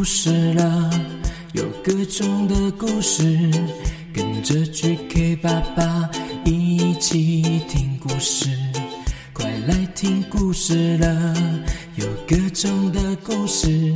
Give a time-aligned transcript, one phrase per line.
[0.00, 0.90] 故事了，
[1.52, 3.22] 有各种的故事，
[4.14, 6.08] 跟着 GK 爸爸
[6.42, 8.48] 一起听故事。
[9.34, 11.34] 快来听故事了，
[11.96, 13.92] 有各种的故事，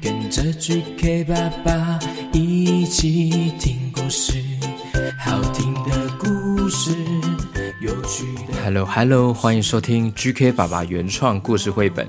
[0.00, 1.98] 跟着 GK 爸爸
[2.32, 4.42] 一起听故事。
[5.18, 6.90] 好听的故事，
[7.82, 8.62] 有趣的。
[8.64, 12.08] Hello Hello，欢迎收听 GK 爸爸原创故事绘本。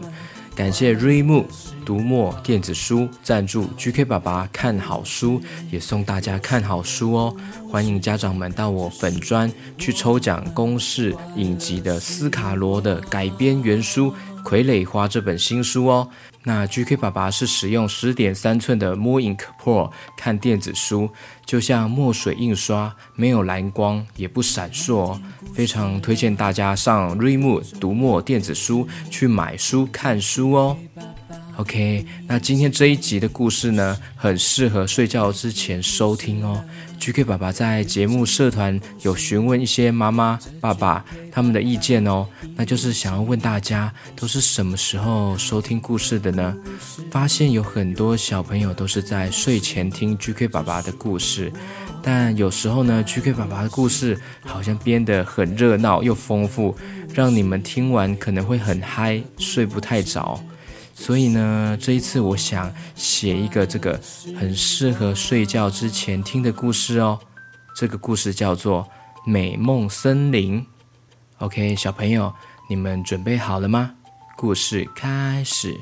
[0.56, 1.46] 感谢瑞木
[1.86, 7.36] 读墨电子书赞助 GK 爸爸看好书，也送大家看好书哦。
[7.70, 14.10] 欢迎家长们到我粉专去抽奖公式影集的斯卡罗的改编原书
[14.46, 16.08] 《傀儡花》这本新书哦。
[16.44, 21.10] 那 GK 爸爸是使用十点三寸的 Mo Ink Pro 看电子书，
[21.44, 25.22] 就像墨水印刷，没有蓝光，也不闪烁哦，
[25.56, 30.78] 非常推荐大家上瑞木读墨电子书去买书看书哦。
[31.58, 36.64] OK，那今天这一集的故事呢，很适合睡觉之前收听哦。
[37.06, 42.26] GK 爸爸在节目社团有询问一些妈妈、爸爸他们的意见哦，
[42.56, 46.58] 那就是想要问大家都是什么时候收听故事的呢？
[47.12, 51.54] 发现有很多小朋友都是在睡前听 GK 爸爸的故事，
[52.02, 56.76] 但有时候呢，GK 爸爸的故事好像编得很热闹又丰富，
[57.14, 60.44] 让你们听完可能会很嗨，睡不太着。
[60.98, 64.02] 所以呢，这一次我想写一个这个
[64.40, 67.20] 很适合睡觉之前听的故事哦。
[67.76, 68.84] 这个故事叫做
[69.30, 70.60] 《美梦森林》。
[71.40, 72.34] OK，小朋友，
[72.70, 73.94] 你们准备好了吗？
[74.38, 75.80] 故事开始。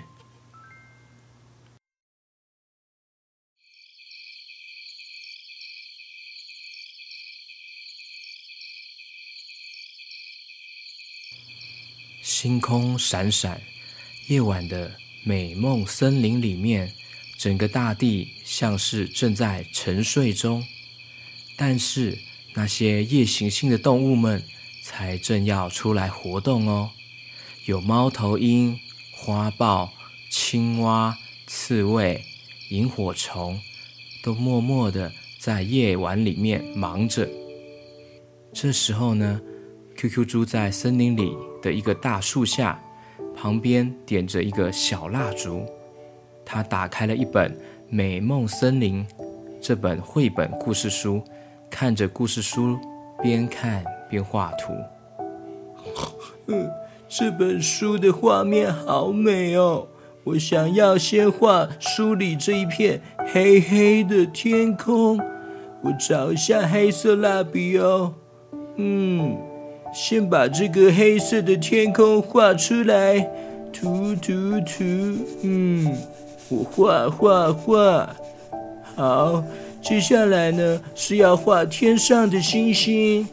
[12.21, 13.61] 星空闪闪，
[14.27, 15.02] 夜晚的。
[15.25, 16.91] 美梦森林里面，
[17.37, 20.65] 整个大地像是正在沉睡中，
[21.55, 22.17] 但是
[22.53, 24.43] 那些夜行性的动物们
[24.83, 26.91] 才正要出来活动哦。
[27.63, 28.77] 有猫头鹰、
[29.13, 29.93] 花豹、
[30.29, 31.17] 青蛙、
[31.47, 32.21] 刺猬、
[32.69, 33.61] 萤火虫，
[34.21, 37.29] 都默默地在夜晚里面忙着。
[38.53, 39.39] 这时候呢
[39.95, 42.82] ，QQ 猪在森林里的一个大树下。
[43.35, 45.65] 旁边点着一个小蜡烛，
[46.45, 47.51] 他打开了一本
[47.89, 49.05] 《美梦森林》
[49.61, 51.21] 这本绘本故事书，
[51.69, 52.77] 看着故事书，
[53.21, 54.73] 边看边画图。
[56.47, 56.69] 嗯，
[57.07, 59.87] 这本书的画面好美哦！
[60.25, 63.01] 我想要先画书里这一片
[63.33, 65.19] 黑黑的天空。
[65.81, 68.13] 我找一下黑色蜡笔哦。
[68.77, 69.52] 嗯。
[69.93, 73.19] 先把这个黑色的天空画出来，
[73.71, 74.83] 涂涂涂，
[75.43, 75.95] 嗯，
[76.49, 78.09] 我画画画，
[78.95, 79.43] 好，
[79.83, 83.27] 接下来呢是要画天上的星星。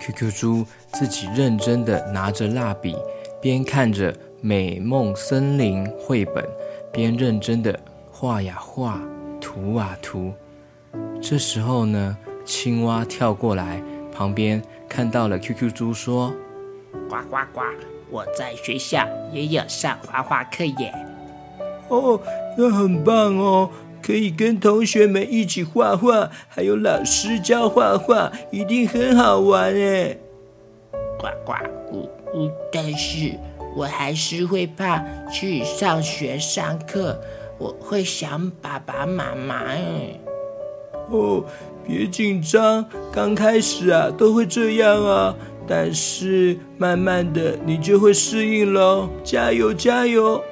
[0.00, 2.96] QQ 猪自己认真的拿着蜡笔，
[3.40, 6.44] 边看着《美梦森林》绘本，
[6.92, 7.78] 边认真的。
[8.16, 9.00] 画呀画，
[9.40, 10.32] 涂啊涂。
[11.20, 13.82] 这时候呢，青蛙跳过来，
[14.12, 16.32] 旁边看到了 QQ 猪，说
[17.10, 17.60] ：“呱呱呱，
[18.08, 20.94] 我在学校也有上画画课耶。”
[21.90, 22.20] 哦，
[22.56, 23.68] 那很棒哦，
[24.00, 30.20] 可以跟同学们一起画画，还有老师教画画，一定很好玩耶。
[31.18, 31.52] 呱呱，
[31.90, 33.32] 呜呜，但是
[33.76, 37.20] 我还是会怕去上学上课。
[37.64, 40.20] 我会想爸爸妈妈哎。
[41.08, 41.42] 哦，
[41.86, 45.34] 别紧张，刚开始啊都会这样啊，
[45.66, 50.44] 但是慢慢的你就会适应喽，加油加油！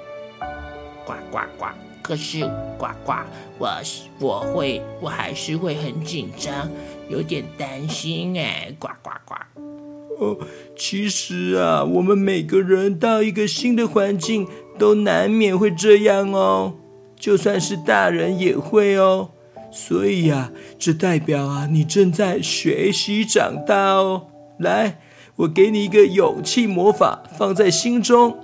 [1.04, 1.66] 呱呱呱！
[2.00, 2.40] 可是
[2.78, 3.12] 呱呱，
[3.58, 3.68] 我
[4.18, 6.70] 我会我还是会很紧张，
[7.10, 9.34] 有点担心哎，呱呱呱！
[10.18, 10.38] 哦，
[10.74, 14.48] 其实啊，我们每个人到一个新的环境，
[14.78, 16.76] 都难免会这样哦。
[17.22, 19.28] 就算是大人也会哦，
[19.70, 24.22] 所以呀，这代表啊，你正在学习长大哦。
[24.58, 24.98] 来，
[25.36, 28.36] 我给你一个勇气魔法，放在心中。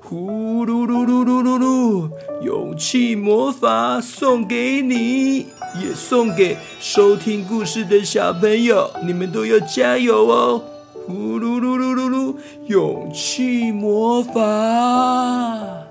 [0.00, 2.10] 呼噜噜噜噜噜噜，
[2.42, 5.46] 勇气魔法送给你，
[5.80, 10.64] 也送给收听故事的小朋友，你们都要加油哦。
[11.06, 12.34] 呼噜噜噜噜噜，
[12.66, 15.83] 勇气魔法。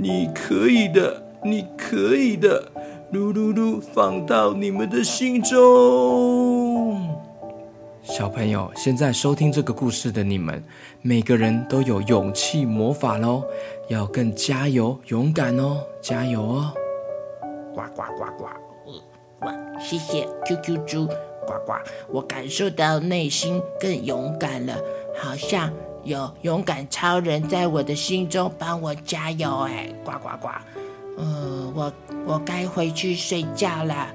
[0.00, 2.70] 你可以的，你可以的，
[3.12, 7.04] 噜噜噜，放到你们的心中。
[8.04, 10.62] 小朋友，现在收听这个故事的你们，
[11.02, 13.42] 每个人都有勇气魔法喽，
[13.88, 16.72] 要更加油、勇敢哦，加油哦！
[17.74, 18.44] 呱呱呱呱，
[19.40, 19.52] 哇！
[19.80, 21.06] 谢谢 QQ 猪，
[21.44, 21.72] 呱呱，
[22.08, 24.74] 我感受到内心更勇敢了，
[25.20, 25.72] 好像
[26.08, 29.92] 有勇敢超人在我的心中帮我加油哎！
[30.02, 30.48] 呱呱呱，
[31.18, 31.92] 嗯，我
[32.26, 34.08] 我该回去睡觉了。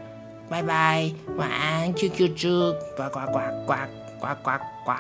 [0.50, 3.76] 拜拜，晚安，QQ 猪，呱呱呱呱
[4.20, 4.52] 呱呱
[4.84, 4.92] 呱。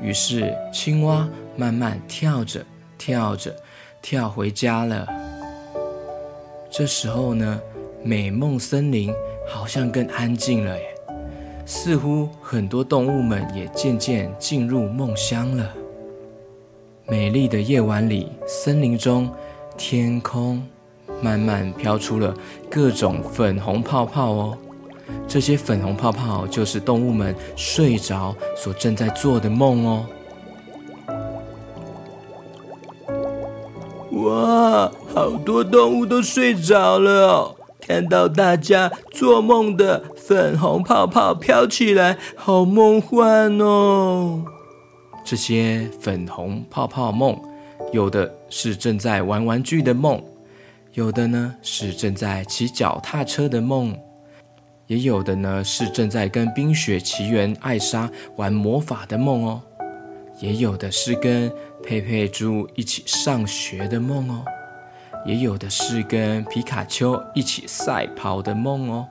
[0.00, 2.64] 于是青蛙慢慢跳着
[2.96, 3.52] 跳着
[4.00, 5.04] 跳回家了。
[6.70, 7.60] 这时候呢，
[8.04, 9.12] 美梦森林
[9.48, 10.93] 好像更安静了耶，
[11.66, 15.70] 似乎很多动物们也渐渐进入梦乡了。
[17.06, 19.30] 美丽的夜晚里，森林中，
[19.76, 20.62] 天空。
[21.22, 22.34] 慢慢飘出了
[22.70, 24.58] 各种粉红泡泡哦，
[25.26, 30.06] 这些粉红泡泡就是动物们睡着所正在做的梦哦。
[34.10, 44.42] 哇，好多动物都睡着了哦，看到大家做梦的粉红泡泡飘起来，好梦幻哦。
[45.22, 47.38] 这些粉红泡泡梦，
[47.92, 50.22] 有的是正在玩玩具的梦。
[50.94, 53.94] 有的呢是正在骑脚踏车的梦，
[54.86, 59.60] 也有的呢是正在跟冰雪奇缘艾莎玩魔法的梦哦，
[60.40, 64.42] 也有的是跟佩佩猪一起上学的梦哦，
[65.26, 69.06] 也有的是跟皮卡丘一起赛跑的梦哦，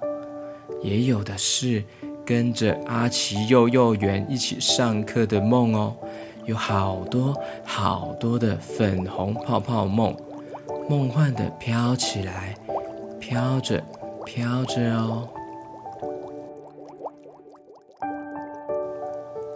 [0.83, 1.81] 也有的是
[2.25, 5.95] 跟着阿奇幼幼园一起上课的梦哦，
[6.45, 7.33] 有好多
[7.63, 10.15] 好多的粉红泡泡梦。
[10.89, 12.53] 梦幻的飘起来，
[13.17, 13.81] 飘着，
[14.25, 15.29] 飘着哦。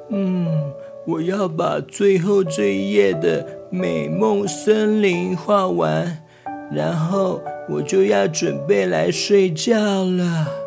[0.09, 0.71] 嗯，
[1.05, 6.23] 我要把最后这一页的美梦森林画完，
[6.71, 9.75] 然后我就要准备来睡觉
[10.05, 10.66] 了。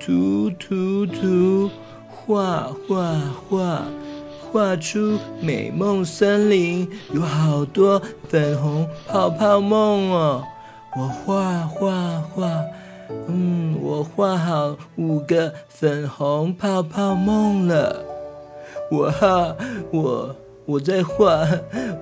[0.00, 1.70] 涂涂涂，
[2.08, 3.82] 画画画。
[4.52, 10.42] 画出美梦森林，有好多粉红泡泡梦哦。
[10.96, 12.64] 我画画画，
[13.28, 18.02] 嗯，我画好五个粉红泡泡梦了。
[18.90, 19.54] 我画，
[19.92, 20.34] 我
[20.66, 21.46] 我在画，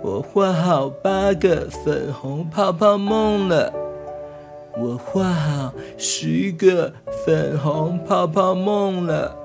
[0.03, 3.71] 我画好八个粉红泡泡梦了。
[4.79, 6.93] 我画好十个
[7.25, 9.37] 粉红泡泡梦了。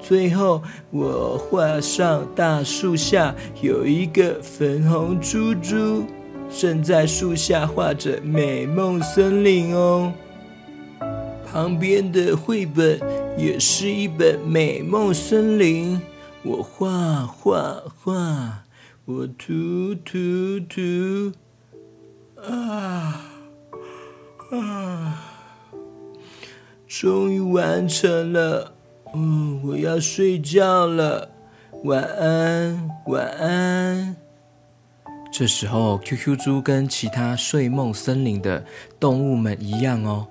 [0.00, 6.04] 最后，我画上大树下有一个粉红猪猪，
[6.50, 10.12] 正在树下画着美梦森林哦。
[11.46, 12.98] 旁边的绘本
[13.36, 16.00] 也是一本美梦森林。
[16.42, 18.64] 我画画画，
[19.04, 21.32] 我涂涂涂，
[22.42, 23.31] 啊
[24.52, 25.18] 啊，
[26.86, 28.74] 终于完成了。
[29.14, 31.30] 嗯，我要睡觉了，
[31.84, 34.14] 晚安，晚安。
[35.32, 38.62] 这时候，QQ 猪跟其他睡梦森林的
[39.00, 40.26] 动物们一样哦，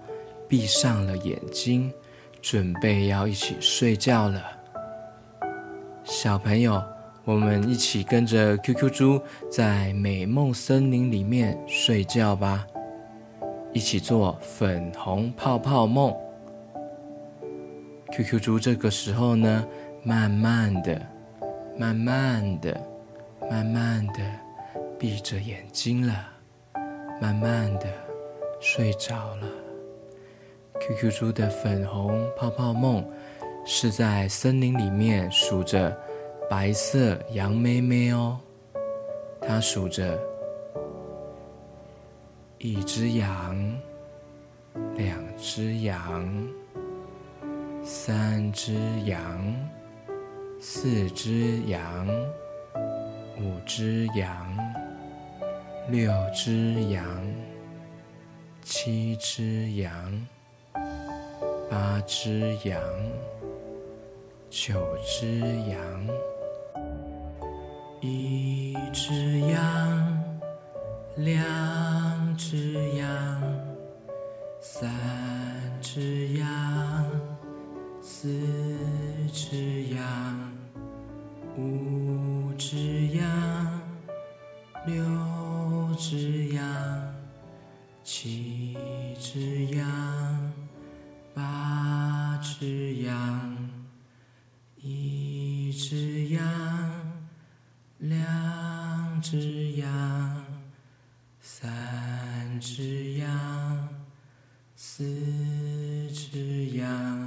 [0.48, 1.92] 闭上了眼睛，
[2.44, 4.44] 准备要一起睡觉了。
[6.04, 6.84] 小朋友，
[7.25, 12.68] 我们一起跟着 QQ 猪在美梦森林里面睡觉吧，
[13.74, 16.13] 一起做粉红泡泡梦。
[18.12, 19.66] QQ 猪这个时候呢，
[20.04, 21.01] 慢慢的、
[21.78, 22.75] 慢慢的、
[23.50, 24.20] 慢慢的
[25.00, 26.13] 闭着眼睛了，
[27.22, 27.86] 慢慢的
[28.60, 29.48] 睡着了。
[30.82, 33.06] QQ 猪的粉红泡泡梦
[33.66, 35.98] 是在森林里面数着
[36.50, 38.38] 白色羊妹妹哦，
[39.40, 40.20] 它数着
[42.63, 43.58] 一只羊，
[44.96, 46.48] 两只羊。
[47.84, 48.75] 三只
[49.06, 49.70] 羊，
[50.60, 52.08] 四只羊，
[53.39, 54.56] 五只羊，
[55.89, 57.03] 六只羊，
[58.62, 60.27] 七只羊，
[61.68, 62.80] 八只羊，
[64.51, 66.08] 九只羊，
[68.01, 70.24] 一只羊，
[71.15, 71.44] 两
[72.38, 73.42] 只羊
[74.60, 74.90] 三
[75.82, 77.06] 只羊
[78.02, 78.40] 四
[79.34, 80.54] 只羊
[81.58, 83.82] 五只羊
[84.86, 85.04] 六
[85.98, 87.14] 只羊
[88.04, 88.78] 七
[89.20, 90.54] 只羊
[91.34, 93.70] 八只羊
[94.78, 96.42] 一只羊
[98.00, 100.50] 两只羊。
[101.44, 103.90] 三只羊，
[104.76, 105.04] 四
[106.14, 107.21] 只羊，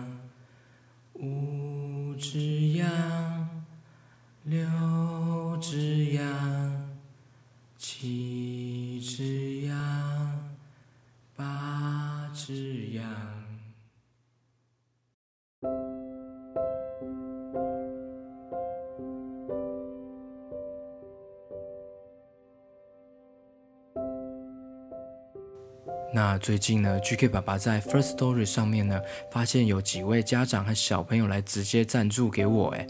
[26.44, 29.00] 最近呢，GK 爸爸在 First Story 上面呢，
[29.32, 32.68] 发现有几位家长和小朋友来直接赞助给我。
[32.72, 32.86] 诶，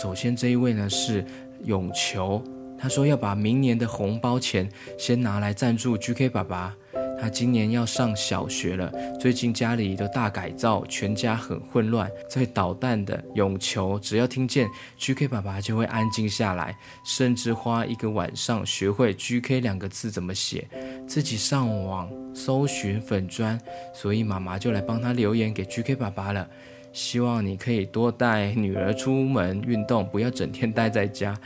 [0.00, 1.26] 首先这一位呢是
[1.64, 2.40] 永球，
[2.78, 6.76] 他说要把明年的红包钱先拿来赞助 GK 爸爸。
[7.22, 12.10] 他今年要上小学了，最近家里的大改造，全家很混乱。
[12.28, 20.66] 在捣蛋的永球，只要听见 GK 爸爸就会安静下来，甚至花一个晚上学会 GK 两个字怎么写，
[21.06, 23.56] 自己上网搜寻粉砖，
[23.94, 26.48] 所以妈妈就来帮他留言给 GK 爸爸了。
[26.92, 31.38] 希望你可以多带女儿出门运动，不要整天待在家，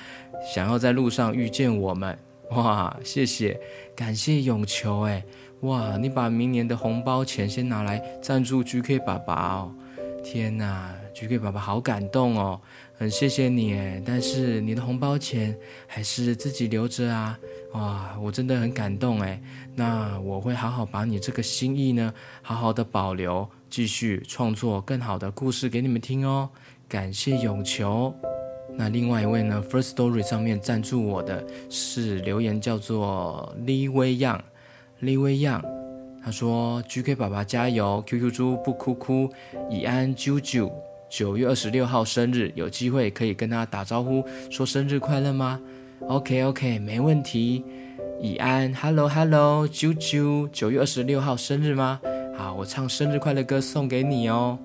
[0.55, 2.19] 想要在路上遇见我们。
[2.53, 3.61] 哇，谢谢，
[3.95, 5.23] 感谢永球，哎。
[5.67, 5.97] 哇！
[5.97, 9.75] 你把明年的红包钱先拿来赞助 GK 爸爸哦！
[10.23, 12.61] 天哪，GK 爸爸好感动哦，
[12.97, 14.03] 很谢谢你诶。
[14.05, 15.57] 但是你的红包钱
[15.87, 17.39] 还是自己留着啊！
[17.73, 19.41] 哇，我真的很感动诶。
[19.75, 26.49] 那我会好好把你这个心意呢，好好的保留，继续创作更好的故事给你们听哦。
[26.89, 28.15] 感谢永球。
[28.79, 34.43] 那另外一位呢，First Story 上面赞助我的是留言叫做李威样。
[35.01, 35.63] 李威样，
[36.25, 39.31] 他说：“GK 爸爸加油，QQ 猪不哭哭，
[39.71, 40.73] 以安啾啾，
[41.11, 45.61] 九月二十六号生日，有机会可以跟他打招呼，说生日快乐吗
[46.09, 47.63] ？”“OK OK，没问题。”
[48.19, 52.01] 以安，Hello Hello，啾啾，九月二十六号生日吗？
[52.35, 54.59] 好，我唱生日快乐歌送给你哦。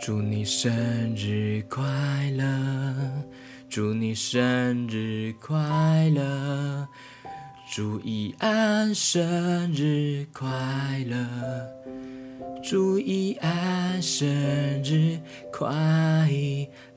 [0.00, 1.82] 祝你生日快
[2.36, 2.44] 乐，
[3.68, 6.88] 祝你生日快乐。
[7.74, 10.46] 祝以安生日快
[11.08, 11.26] 乐！
[12.62, 14.28] 祝以安生
[14.84, 15.18] 日
[15.50, 15.72] 快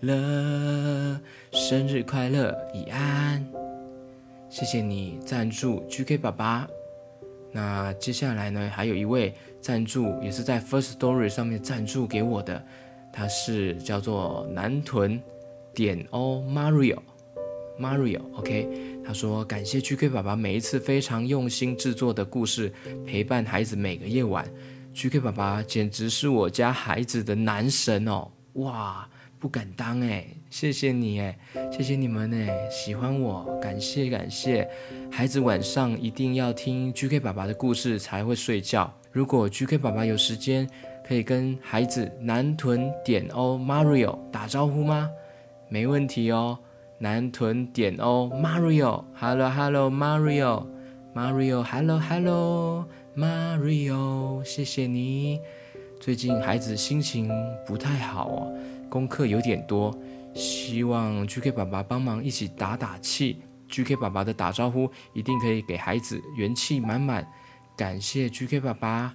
[0.01, 1.17] 乐！
[1.53, 3.47] 生日快乐，以安！
[4.49, 6.67] 谢谢你赞助 GK 爸爸。
[7.53, 12.61] 那接下来呢，还有一位赞助，也是在 First Story 上面赞助给我的，
[13.13, 15.23] 他是叫做南屯
[15.73, 16.97] 点 O Mario。
[19.05, 22.73] 他说感谢 GK 爸爸每一次非常用心制作的故事，
[23.05, 24.43] 陪伴孩子每个夜晚。
[24.93, 28.31] GK 爸爸简直是我家孩子的男神哦！
[28.53, 29.07] 哇，
[29.37, 31.37] 不敢当哎，谢谢你哎，
[31.71, 34.67] 谢谢你们哎，喜欢我，感谢感谢。
[35.11, 38.91] 孩子晚上一定要听 GK 爸爸的故事才会睡觉。
[39.11, 40.67] 如果 GK 爸爸有时间，
[41.07, 45.09] 可以跟孩子南屯点哦 Mario 打招呼吗？
[45.69, 46.57] 没问题哦。
[46.97, 52.85] 南屯点哦，Mario，Hello Hello Mario，Mario，Hello Hello
[53.15, 55.39] Mario，谢谢你。
[55.99, 57.29] 最近孩子心情
[57.65, 58.53] 不太好哦，
[58.89, 59.93] 功课有点多，
[60.33, 63.41] 希望 GK 爸爸帮忙一起打打气。
[63.67, 67.27] GK 爸爸的打招呼一定可以给孩子元气满满，
[67.75, 69.13] 感谢 GK 爸爸。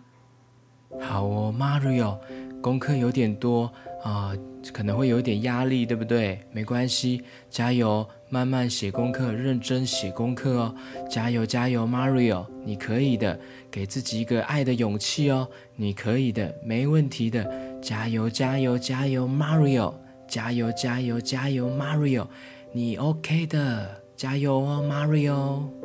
[1.00, 2.18] 好哦，Mario，
[2.60, 3.70] 功课有点多
[4.02, 4.32] 啊。
[4.74, 6.38] 可能会有点压力，对不对？
[6.52, 10.74] 没关系，加油，慢慢写功课，认真写功课哦。
[11.08, 13.40] 加油，加油，Mario，你可以的，
[13.70, 15.48] 给自己一个爱的勇气哦。
[15.76, 17.50] 你可以的，没问题的。
[17.80, 19.94] 加油，加油，加油，Mario，
[20.28, 22.26] 加油，加油，加油，Mario，
[22.70, 25.79] 你 OK 的，加油哦，Mario。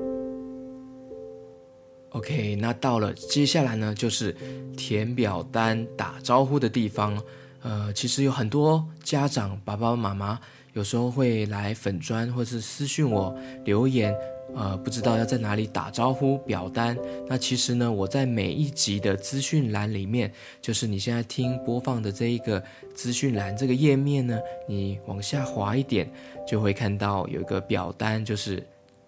[2.16, 4.34] OK，那到了接下来呢，就是
[4.78, 7.22] 填表单打招呼的地方。
[7.62, 10.40] 呃，其实有很多家长爸爸妈妈
[10.72, 14.16] 有时候会来粉专或是私讯我留言，
[14.56, 16.98] 呃，不知道要在哪里打招呼表单。
[17.28, 20.32] 那其实呢，我在每一集的资讯栏里面，
[20.62, 26.10] 就是你现在听播放的这一个资讯栏这个页面呢，你往下滑一点，
[26.48, 28.66] 就会看到有一个表单，就是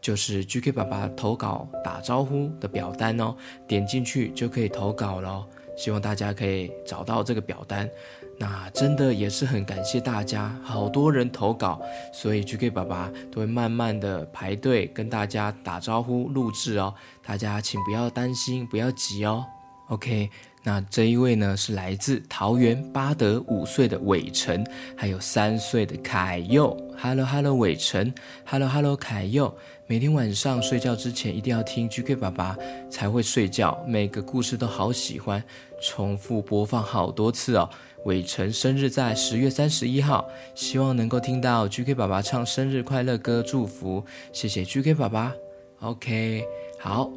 [0.07, 3.35] 就是 GK 爸爸投稿打招呼的表单哦，
[3.67, 5.45] 点进去就可以投稿了。
[5.75, 7.89] 希望大家可以找到这个表单。
[8.37, 11.81] 那真的也是很感谢大家，好多人投稿，
[12.13, 16.93] 所以 GK 爸爸都会慢慢的排队跟大家打招呼录制哦。
[17.21, 19.43] 大家请不要担心，不要急哦。
[19.87, 20.29] OK，
[20.63, 24.65] 那这一位呢是来自桃园八德五岁的伟成，
[24.97, 26.75] 还有三岁的凯佑。
[26.97, 28.13] Hello Hello，伟成。
[28.45, 29.55] Hello Hello，凯佑。
[29.85, 32.57] 每天晚上睡觉之前一定要听 GK 爸爸
[32.89, 35.41] 才会睡觉，每个故事都好喜欢，
[35.81, 37.69] 重复播放好多次哦。
[38.03, 44.03] 伟成生日在十月三十一号，希望能够听到 GK 爸爸唱生日快乐歌祝福，
[44.33, 45.33] 谢谢 GK 爸爸。
[45.79, 46.43] OK，
[46.77, 47.09] 好。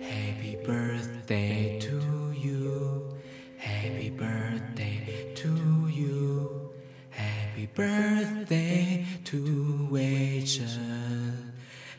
[0.00, 3.08] Happy birthday to you,
[3.58, 5.48] Happy birthday to
[5.88, 6.72] you,
[7.10, 10.66] Happy birthday to 伟成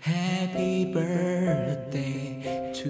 [0.04, 2.90] ，Happy birthday to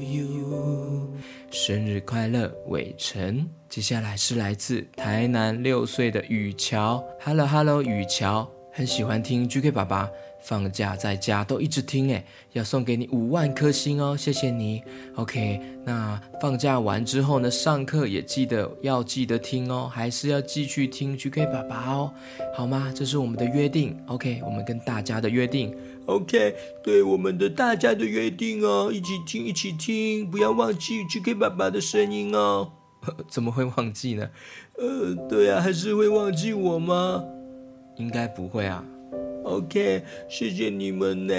[0.00, 1.12] you，
[1.50, 3.48] 生日快乐，伟成。
[3.68, 10.08] 接下来是来自台南六岁的雨乔，Hello Hello，雨乔，很喜欢听 GK 爸爸。
[10.44, 12.22] 放假在家都一直听诶，
[12.52, 14.82] 要送给你五万颗星哦，谢谢你。
[15.16, 22.12] OK，那放假完之后呢，上课也记得要记得听哦，还是要继续听 GK 爸爸哦，
[22.54, 22.92] 好吗？
[22.94, 23.98] 这是我们的约定。
[24.06, 25.74] OK，我们跟大家的约定。
[26.06, 32.70] OK，对我们的大家的约定哦，一起听，一起听，不要忘记 GK 爸爸的声音哦。
[33.28, 34.28] 怎么会忘记呢？
[34.78, 37.24] 呃，对啊，还是会忘记我吗？
[37.96, 38.84] 应该不会啊。
[39.44, 41.34] OK，谢谢你们呢。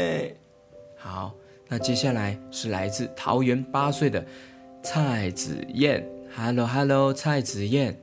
[0.95, 1.33] 好，
[1.67, 4.23] 那接下来是来自桃园八岁的
[4.83, 6.07] 蔡子燕。
[6.35, 7.99] Hello，Hello，蔡子燕。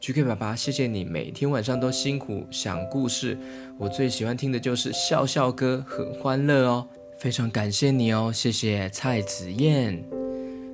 [0.00, 3.36] GK 爸爸，谢谢你每天晚上都辛苦想故事。
[3.78, 6.86] 我最喜欢听的就是笑笑歌，很欢乐哦。
[7.18, 10.04] 非常感谢你哦，谢谢蔡子燕。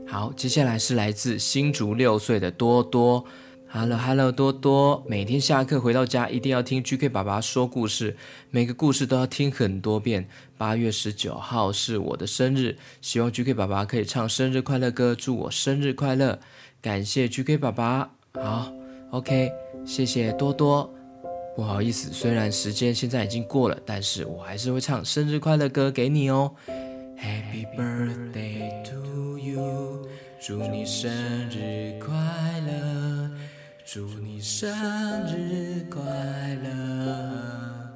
[0.06, 3.24] 好，接下来是来自新竹六岁的多多。
[3.76, 8.16] Hello，Hello，多多，每天下课回到家一定要听 GK 爸爸说故事，
[8.52, 10.28] 每个故事都要听很多遍。
[10.56, 16.38] 八月十九号是我的生日，希望 GK 爸爸可以唱生日快乐歌，祝我生日快乐。
[16.80, 18.08] 感谢 GK 爸爸。
[18.34, 18.72] 好
[19.10, 19.50] ，OK，
[19.84, 20.88] 谢谢多多。
[21.56, 26.54] 不好意思，虽然时间现在已经过了，但是我还是会唱生日快乐歌给你哦。
[27.18, 30.06] Happy birthday to you，
[30.40, 31.10] 祝你生
[31.50, 32.14] 日快
[32.68, 33.23] 乐。
[33.86, 34.66] 祝你生
[35.26, 36.00] 日快
[36.64, 37.90] 乐，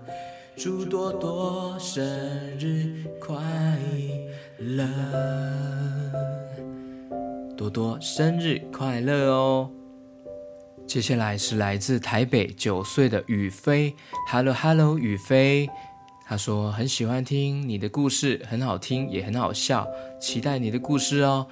[0.55, 2.05] 祝多多生
[2.59, 3.35] 日快
[4.59, 4.87] 乐，
[7.57, 9.71] 多多生日快乐哦！
[10.87, 13.97] 接下来是来自台北九岁的雨飞
[14.31, 15.71] ，Hello Hello，雨飞，
[16.27, 19.89] 他说很喜欢听你的故事，很好听也很好笑，
[20.21, 21.47] 期待你的故事哦。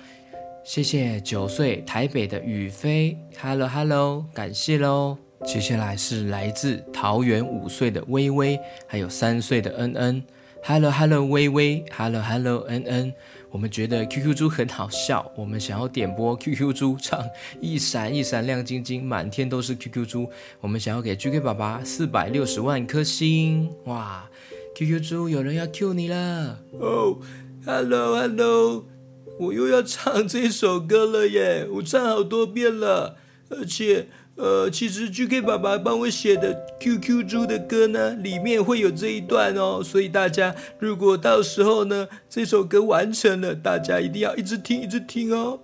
[0.67, 5.17] 谢谢九岁台北的雨飞，Hello Hello，感谢喽。
[5.47, 10.21] 接下来是来自桃园五岁的微微，还有三岁的恩恩
[10.65, 13.15] ，Hello Hello，微微，Hello Hello，恩恩。
[13.53, 17.25] 我们觉得 QQ 猪很好笑，我们想要点播 QQ 猪唱
[17.61, 20.29] 一闪一闪亮晶晶，满天都是 QQ 猪。
[20.61, 24.29] 我们想要给 GK 爸爸四百六十万颗星，哇
[24.75, 27.21] ！QQ 猪有人要 Q 你了哦
[27.65, 28.96] ，Hello Hello。
[29.39, 31.67] 我又要唱这首歌了耶！
[31.75, 33.17] 我唱好多遍了，
[33.51, 39.83] 而且，呃，其实 GK 爸爸帮我写的 QQ 猪的歌呢，里面会有这一段哦。
[39.85, 45.59] 所以大家如果到时候呢，这首歌完成了，大家一定要一直听，一直听哦。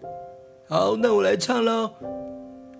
[0.68, 2.21] 好，那我来唱喽。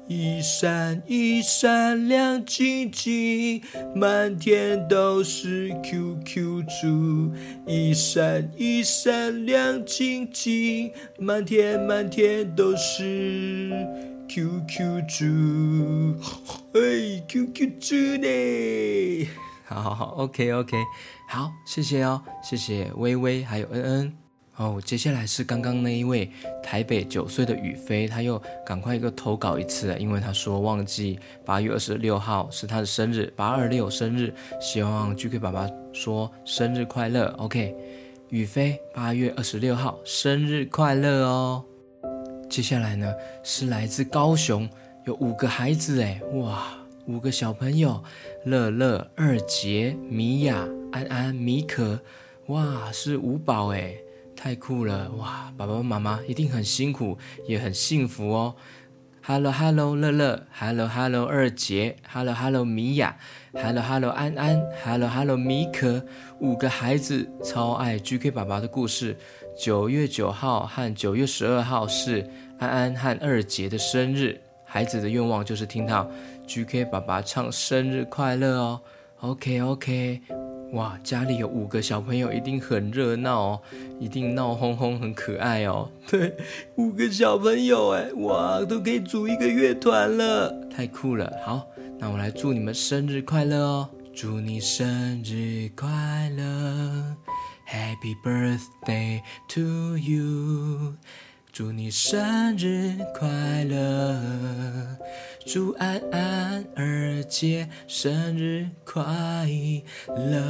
[0.08, 3.62] 一闪一闪亮晶晶，
[3.94, 7.32] 满天都是 QQ 猪。
[7.66, 13.70] 一闪一闪亮晶晶，满天满天都是
[14.28, 15.24] QQ 猪。
[16.74, 19.28] 哎，QQ 猪呢？
[19.64, 20.76] 好好好，OK OK，
[21.28, 24.21] 好，谢谢哦，谢谢微微还有恩恩。
[24.62, 26.30] 哦，接下来是刚刚那一位
[26.62, 37.34] 台北九岁的雨飞，他又赶快一个投稿一次，因为他说忘记八月二十六号是他的生日，八二六生日，希望 GK 爸爸说生日快乐。
[37.38, 37.74] OK，
[38.28, 41.64] 雨飞八月二十六号生日快乐哦。
[42.48, 44.70] 接下来呢是来自高雄，
[45.06, 46.68] 有五个孩子哎，哇，
[47.06, 48.00] 五个小朋友，
[48.44, 51.98] 乐乐、二杰、米娅、安安、米可，
[52.46, 53.96] 哇，是五宝哎。
[54.36, 55.52] 太酷了哇！
[55.56, 57.16] 爸爸妈妈一定很辛苦，
[57.46, 58.56] 也很幸福哦。
[59.24, 63.16] Hello Hello，乐乐，Hello Hello，二姐，Hello Hello，米娅
[63.52, 66.04] ，Hello Hello，安安，Hello Hello，米可，
[66.40, 69.16] 五个孩子超爱 GK 爸爸的故事。
[69.56, 76.10] 九月九号和九月十二号是安安和二姐的生日，孩子的愿望就是听到
[76.48, 78.80] GK 爸爸唱生日快乐哦。
[79.20, 80.20] OK OK，
[80.72, 83.60] 哇，家里有五个小朋友，一定很热闹哦，
[84.00, 85.90] 一定闹哄哄，很可爱哦。
[86.10, 86.34] 对，
[86.76, 91.30] 五个小朋友，哎，哇，都可以组一个乐团了，太酷了。
[91.44, 91.66] 好，
[91.98, 93.90] 那我来祝你们生日快乐哦！
[94.14, 95.86] 祝你生日快
[96.36, 97.16] 乐
[97.66, 100.94] ，Happy birthday to you。
[101.52, 103.28] 祝你生日快
[103.64, 104.18] 乐，
[105.44, 109.04] 祝安安二姐生日快
[110.08, 110.42] 乐，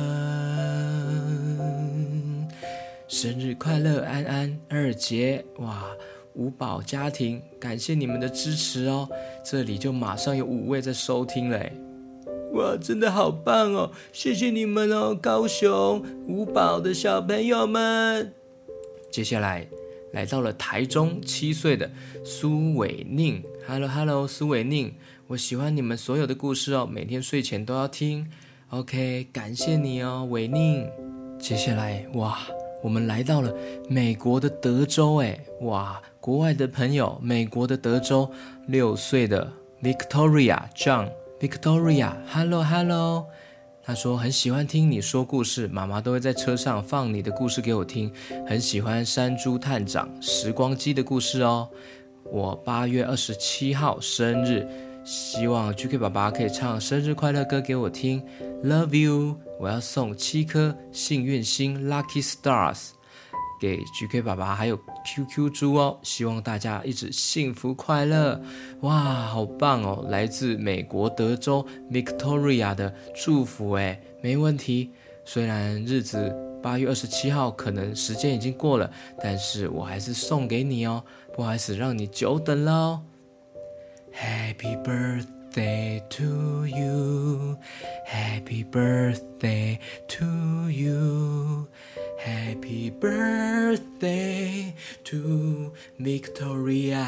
[3.08, 5.44] 生日快乐，安安二姐！
[5.56, 5.86] 哇，
[6.34, 9.08] 五宝家庭，感谢你们的支持哦，
[9.44, 11.72] 这里就马上有五位在收听嘞，
[12.52, 18.32] 哇，真的好棒哦，谢谢你们哦，高雄五宝的小朋友们，
[19.10, 19.66] 接下来。
[20.12, 21.90] 来到了台中，七岁的
[22.24, 24.94] 苏伟宁，Hello Hello，苏伟宁，
[25.28, 28.30] 我喜欢你们所有的故事哦，每天睡前都要听。
[28.68, 30.88] OK，感谢你哦，伟宁。
[31.38, 32.38] 接下来，哇，
[32.82, 33.54] 我们来到了
[33.88, 38.30] 美国的德州，哎，哇，国外的朋友，美国的德州，
[38.66, 43.26] 六岁的 Victoria John，Victoria，Hello Hello。
[43.84, 48.12] 他说很喜欢听你说故事，妈妈都会在车上放你的故事给我听。
[48.46, 51.68] 很喜欢山猪探长、时光机的故事哦。
[52.24, 54.64] 我八月二十七号生日，
[55.04, 58.22] 希望 GK 爸爸可以唱生日快乐歌给我听。
[58.62, 62.90] Love you，我要送七颗幸运星 （Lucky Stars）。
[63.62, 68.42] 给 GK 爸爸还有 QQ 猪哦，希望大家一直幸福快乐。
[68.80, 70.04] 哇，好棒哦！
[70.08, 74.90] 来自美国德州 Victoria 的祝福诶，没问题。
[75.24, 78.90] 虽然日子八月二十七号可能时间已经过了，
[79.22, 83.02] 但是我还是送给你哦，不好意思让你久等了哦。
[84.12, 87.56] Happy birthday to you,
[88.08, 91.68] Happy birthday to you.
[92.24, 97.04] Happy birthday to Victoria.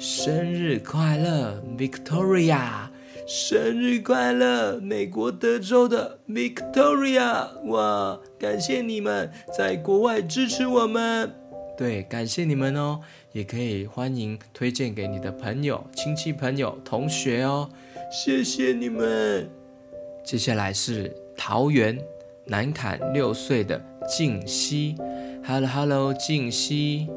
[0.00, 2.90] 生日快乐，Victoria！
[3.28, 7.56] 生日快乐，美国德州的 Victoria！
[7.66, 11.32] 哇，感谢你们在国外支持我们。
[11.76, 13.00] 对，感谢你们哦。
[13.34, 17.68] 也可以欢迎推荐给你的朋友、亲戚、朋友、同学哦，
[18.08, 19.50] 谢谢你们。
[20.24, 21.98] 接下来是桃园
[22.46, 24.94] 南坎六岁的静熙
[25.44, 27.08] ，Hello Hello，静熙，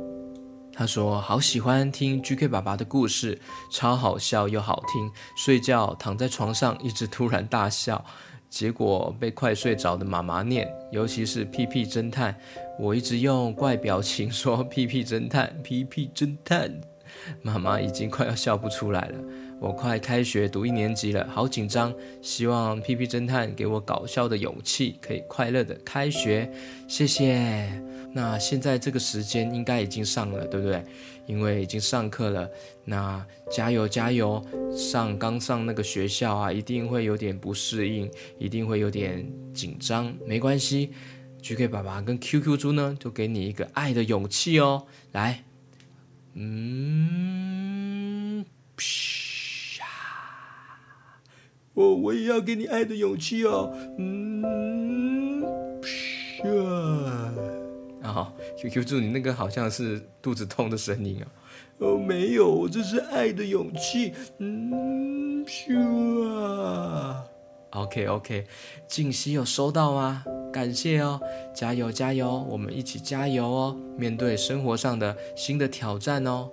[0.73, 3.39] 他说好喜欢听 GK 爸爸的故事，
[3.71, 8.03] 超好笑又好听，睡觉躺在床上一直突然大笑。
[8.49, 12.35] 结果被快睡着的妈妈念，尤其是屁屁侦探，
[12.79, 16.71] 我一直用怪表情说屁屁侦探，屁屁侦探，
[17.41, 19.15] 妈妈已经快要笑不出来了。
[19.59, 26.51] 我快开学读一年级了，好紧张，希望屁屁侦探给我搞笑的勇气，可以快乐的开学，
[26.87, 27.67] 谢谢。
[28.13, 30.83] 那现在这个时间应该已经上了，对不对？
[31.25, 32.49] 因为已经上课了，
[32.85, 34.43] 那加油加油！
[34.75, 40.91] 上刚上那个学校啊，一定会有点不适应，一定会有点紧张，没关系。
[41.41, 44.87] GK 爸爸跟 QQ 猪呢，就给你一个爱的勇气哦。
[45.11, 45.43] 来，
[46.33, 47.25] 嗯，
[48.77, 49.16] 嘘，
[51.77, 53.71] 我我也要给你爱的勇气哦。
[53.99, 55.43] 嗯，
[56.43, 57.31] 啊。
[58.01, 61.27] 好，QQ 猪，你那个好像是肚子痛的声音啊。
[61.77, 64.11] 哦，没有，这是爱的勇气。
[64.39, 67.23] 嗯，咻啊。
[67.69, 68.47] OK OK，
[68.87, 70.23] 静熙有收到吗？
[70.51, 71.21] 感谢哦，
[71.53, 76.49] 加油加油，我们一起加油哦，面对生活上的新的挑战哦。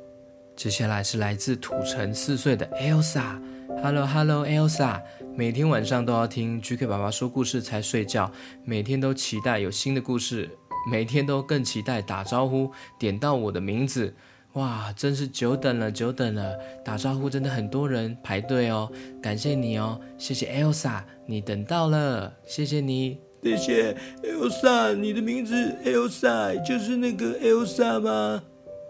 [0.55, 5.03] 接下来是来自土城四岁的 Elsa，Hello Hello Elsa，
[5.37, 8.31] 每天晚上都要听 GK 爸爸说故事才睡觉，
[8.65, 10.51] 每天都期待有新的故事。
[10.91, 14.15] 每天都更期待打招呼，点到我的名字，
[14.53, 16.59] 哇，真是久等了，久等了！
[16.85, 18.91] 打招呼真的很多人排队哦，
[19.23, 25.55] 感谢你哦，谢谢 Elsa，你等到了，谢谢你，谢谢 Elsa，你的名字
[25.87, 28.43] Elsa 就是那个 Elsa 吗？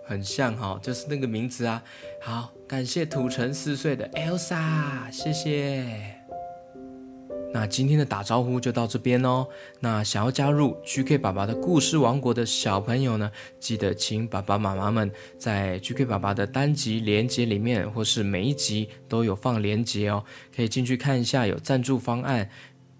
[0.04, 1.80] 很像哈、哦，就是那个名字啊。
[2.20, 5.84] 好，感谢土城四岁的 Elsa，谢谢。
[7.52, 9.46] 那今天的打招呼就到这边哦。
[9.78, 20.24] 那想要加入 GK 爸爸的故事王国的小朋友呢，记得请爸爸妈妈们在 GK 爸爸的单集连接里面，或是每一集都有放连接哦，
[20.56, 22.48] 可以进去看一下，有赞助方案。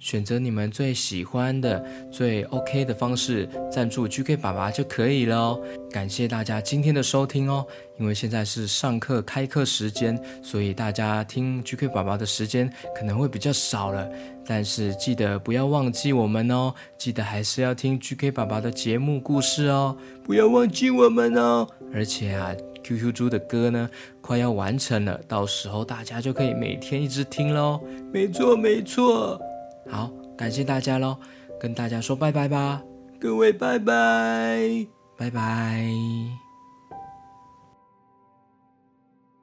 [0.04, 5.62] 选择你们最喜欢的、最 OK 的方式赞助 GK 爸爸就可以了哦。
[5.90, 7.66] 感谢大家今天的收听哦。
[7.98, 14.06] 因为现在是上课开课时间，所以大家听 GK 爸爸的时间可能会比较少了。
[14.44, 21.66] 但是记得不要忘记我们哦，记得还是要听 GK 爸爸的节目故事哦，不要忘记我们哦。
[21.94, 23.88] 而且啊，QQ 猪的歌呢
[24.20, 27.80] 快要完成了，到时候大家就可以每天一直听喽。
[28.12, 29.40] 没错，没错。
[29.88, 31.16] 好，感谢大家喽，
[31.60, 32.82] 跟大家说拜拜吧，
[33.20, 36.43] 各位拜拜，拜拜。